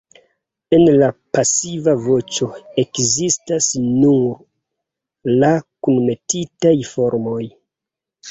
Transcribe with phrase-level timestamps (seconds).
[0.75, 1.07] En la
[1.37, 2.47] pasiva voĉo
[2.83, 5.53] ekzistas nur la
[5.89, 7.45] kunmetitaj formoj.